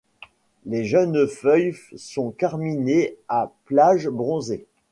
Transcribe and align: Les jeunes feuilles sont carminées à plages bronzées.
Les 0.65 0.83
jeunes 0.83 1.27
feuilles 1.27 1.75
sont 1.95 2.31
carminées 2.31 3.17
à 3.27 3.51
plages 3.65 4.07
bronzées. 4.09 4.65